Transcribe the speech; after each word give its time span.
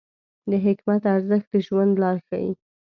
د 0.49 0.51
حکمت 0.65 1.01
ارزښت 1.15 1.47
د 1.53 1.55
ژوند 1.65 1.93
لار 2.01 2.17
ښیي. 2.27 2.51